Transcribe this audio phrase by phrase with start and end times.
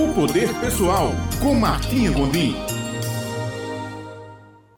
[0.00, 1.10] O Poder Pessoal,
[1.42, 2.54] com Martinha Gondim.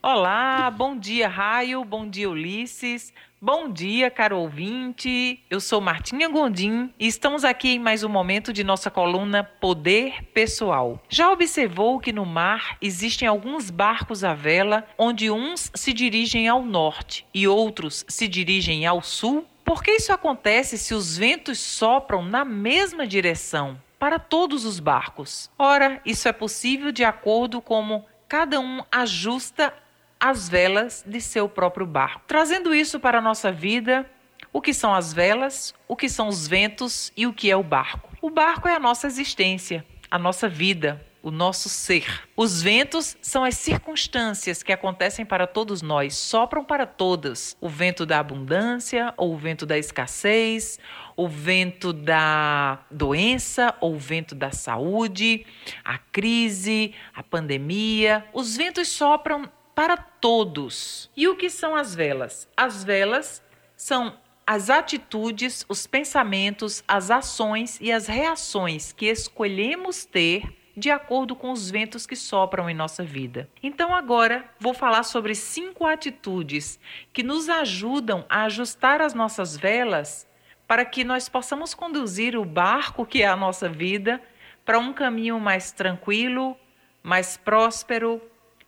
[0.00, 3.12] Olá, bom dia, Raio, bom dia, Ulisses.
[3.42, 5.42] Bom dia, caro ouvinte.
[5.50, 10.22] Eu sou Martinha Gondim e estamos aqui em mais um momento de nossa coluna Poder
[10.32, 11.02] Pessoal.
[11.08, 16.62] Já observou que no mar existem alguns barcos à vela, onde uns se dirigem ao
[16.62, 19.44] norte e outros se dirigem ao sul?
[19.64, 25.50] Por que isso acontece se os ventos sopram na mesma direção para todos os barcos?
[25.58, 29.74] Ora, isso é possível de acordo com cada um ajusta
[30.20, 32.22] as velas de seu próprio barco.
[32.26, 34.08] Trazendo isso para a nossa vida,
[34.52, 37.62] o que são as velas, o que são os ventos e o que é o
[37.62, 38.10] barco.
[38.20, 42.28] O barco é a nossa existência, a nossa vida, o nosso ser.
[42.36, 47.56] Os ventos são as circunstâncias que acontecem para todos nós, sopram para todas.
[47.60, 50.78] O vento da abundância, ou o vento da escassez,
[51.18, 55.44] o vento da doença, ou o vento da saúde,
[55.84, 58.24] a crise, a pandemia.
[58.32, 61.10] Os ventos sopram para todos.
[61.16, 62.48] E o que são as velas?
[62.56, 63.42] As velas
[63.76, 64.16] são
[64.46, 71.50] as atitudes, os pensamentos, as ações e as reações que escolhemos ter de acordo com
[71.50, 73.50] os ventos que sopram em nossa vida.
[73.60, 76.78] Então, agora vou falar sobre cinco atitudes
[77.12, 80.27] que nos ajudam a ajustar as nossas velas
[80.68, 84.22] para que nós possamos conduzir o barco que é a nossa vida
[84.64, 86.56] para um caminho mais tranquilo,
[87.02, 88.22] mais próspero,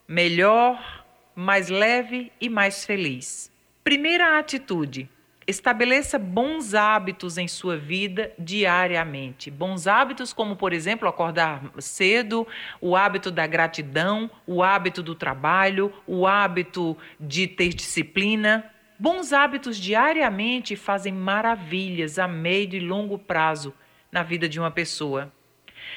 [0.09, 1.01] melhor
[1.35, 3.51] mais leve e mais feliz.
[3.83, 5.09] Primeira atitude:
[5.47, 9.51] estabeleça bons hábitos em sua vida diariamente.
[9.51, 12.47] Bons hábitos, como, por exemplo, acordar cedo,
[12.81, 18.71] o hábito da gratidão, o hábito do trabalho, o hábito de ter disciplina.
[19.01, 23.73] Bons hábitos diariamente fazem maravilhas a médio e longo prazo
[24.13, 25.33] na vida de uma pessoa.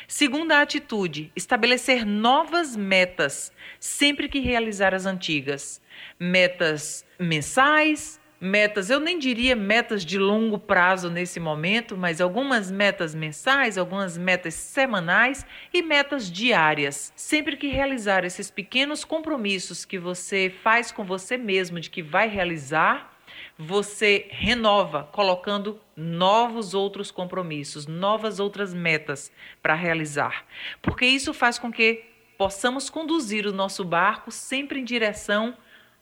[0.08, 5.82] Segunda atitude: estabelecer novas metas sempre que realizar as antigas.
[6.18, 13.16] Metas mensais, metas, eu nem diria metas de longo prazo nesse momento, mas algumas metas
[13.16, 17.14] mensais, algumas metas semanais e metas diárias.
[17.16, 22.28] Sempre que realizar esses pequenos compromissos que você faz com você mesmo de que vai
[22.28, 23.18] realizar,
[23.58, 30.46] você renova, colocando novos outros compromissos, novas outras metas para realizar.
[30.82, 32.04] Porque isso faz com que
[32.38, 35.56] possamos conduzir o nosso barco sempre em direção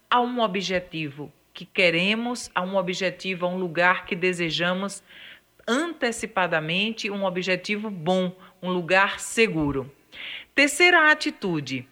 [0.10, 5.04] a um objetivo que queremos, a um objetivo, a um lugar que desejamos
[5.68, 9.92] antecipadamente, um objetivo bom, um lugar seguro.
[10.54, 11.88] Terceira atitude: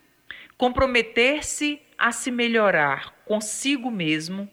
[0.58, 4.50] comprometer-se a se melhorar consigo mesmo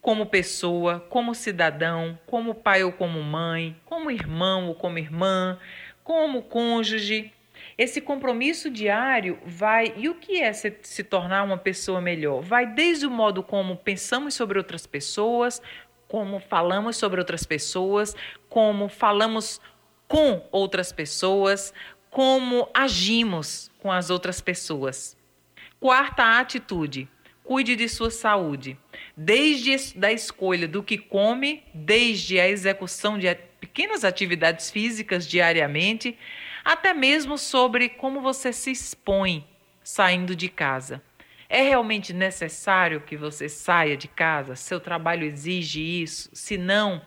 [0.00, 5.58] como pessoa, como cidadão, como pai ou como mãe, como irmão ou como irmã,
[6.02, 7.32] como cônjuge.
[7.80, 9.94] Esse compromisso diário vai.
[9.96, 12.42] E o que é se, se tornar uma pessoa melhor?
[12.42, 15.62] Vai desde o modo como pensamos sobre outras pessoas,
[16.06, 18.14] como falamos sobre outras pessoas,
[18.50, 19.62] como falamos
[20.06, 21.72] com outras pessoas,
[22.10, 25.16] como agimos com as outras pessoas.
[25.80, 27.08] Quarta atitude:
[27.42, 28.76] cuide de sua saúde,
[29.16, 29.74] desde
[30.04, 36.18] a escolha do que come, desde a execução de pequenas atividades físicas diariamente,
[36.64, 39.46] até mesmo sobre como você se expõe
[39.82, 41.02] saindo de casa.
[41.48, 44.54] É realmente necessário que você saia de casa?
[44.54, 46.30] Seu trabalho exige isso?
[46.32, 47.02] Se não,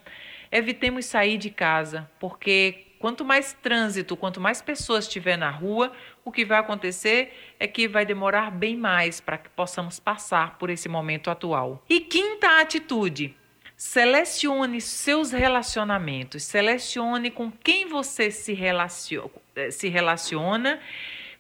[0.51, 5.91] evitemos sair de casa, porque Quanto mais trânsito, quanto mais pessoas tiver na rua,
[6.23, 10.69] o que vai acontecer é que vai demorar bem mais para que possamos passar por
[10.69, 11.83] esse momento atual.
[11.89, 13.35] E quinta atitude:
[13.75, 19.29] selecione seus relacionamentos, selecione com quem você se relaciona,
[19.71, 20.79] se relaciona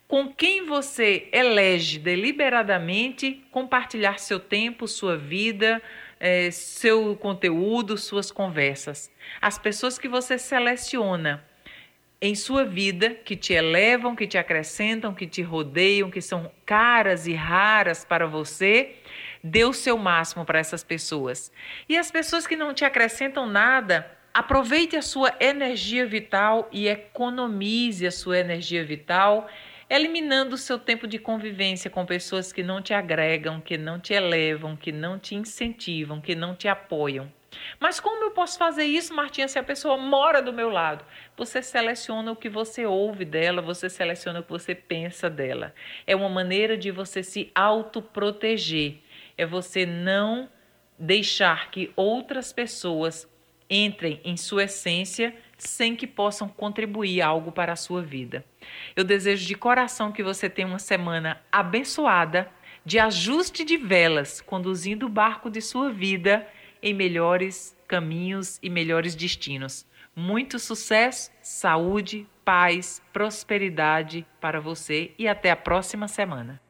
[0.07, 5.81] com quem você elege deliberadamente compartilhar seu tempo, sua vida,
[6.19, 9.11] é, seu conteúdo, suas conversas.
[9.41, 11.43] As pessoas que você seleciona
[12.21, 17.27] em sua vida que te elevam, que te acrescentam, que te rodeiam, que são caras
[17.27, 18.95] e raras para você,
[19.43, 21.51] dê o seu máximo para essas pessoas.
[21.89, 28.07] E as pessoas que não te acrescentam nada, aproveite a sua energia vital e economize
[28.07, 29.47] a sua energia vital,
[29.87, 34.13] eliminando o seu tempo de convivência com pessoas que não te agregam, que não te
[34.13, 37.31] elevam, que não te incentivam, que não te apoiam.
[37.79, 41.05] Mas como eu posso fazer isso, Martinha, se a pessoa mora do meu lado?
[41.37, 45.75] Você seleciona o que você ouve dela, você seleciona o que você pensa dela.
[46.07, 48.95] É uma maneira de você se autoproteger.
[49.37, 50.49] É você não
[50.97, 53.31] deixar que outras pessoas
[53.69, 58.45] entrem em sua essência sem que possam contribuir algo para a sua vida.
[58.95, 62.49] Eu desejo de coração que você tenha uma semana abençoada,
[62.85, 66.47] de ajuste de velas, conduzindo o barco de sua vida
[66.81, 69.85] em melhores caminhos e melhores destinos.
[70.15, 76.63] Muito sucesso, saúde, paz, prosperidade para você e até a próxima semana.